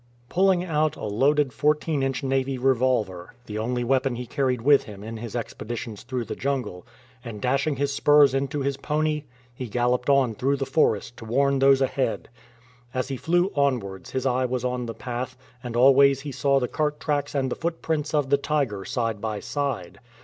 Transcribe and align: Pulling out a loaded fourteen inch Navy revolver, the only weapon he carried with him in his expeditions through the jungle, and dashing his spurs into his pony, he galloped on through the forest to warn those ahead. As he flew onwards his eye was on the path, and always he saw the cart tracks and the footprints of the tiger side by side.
Pulling 0.29 0.63
out 0.63 0.95
a 0.95 1.03
loaded 1.03 1.53
fourteen 1.53 2.01
inch 2.01 2.23
Navy 2.23 2.57
revolver, 2.57 3.35
the 3.45 3.59
only 3.59 3.83
weapon 3.83 4.15
he 4.15 4.25
carried 4.25 4.63
with 4.63 4.85
him 4.85 5.03
in 5.03 5.17
his 5.17 5.35
expeditions 5.35 6.01
through 6.01 6.25
the 6.25 6.35
jungle, 6.35 6.87
and 7.23 7.39
dashing 7.39 7.75
his 7.75 7.93
spurs 7.93 8.33
into 8.33 8.61
his 8.61 8.77
pony, 8.77 9.25
he 9.53 9.67
galloped 9.69 10.09
on 10.09 10.33
through 10.33 10.57
the 10.57 10.65
forest 10.65 11.17
to 11.17 11.25
warn 11.25 11.59
those 11.59 11.81
ahead. 11.81 12.29
As 12.95 13.09
he 13.09 13.15
flew 13.15 13.51
onwards 13.55 14.09
his 14.09 14.25
eye 14.25 14.45
was 14.45 14.65
on 14.65 14.87
the 14.87 14.95
path, 14.95 15.37
and 15.61 15.75
always 15.75 16.21
he 16.21 16.31
saw 16.31 16.59
the 16.59 16.67
cart 16.67 16.99
tracks 16.99 17.35
and 17.35 17.51
the 17.51 17.55
footprints 17.55 18.11
of 18.11 18.31
the 18.31 18.37
tiger 18.37 18.83
side 18.85 19.21
by 19.21 19.39
side. 19.39 19.99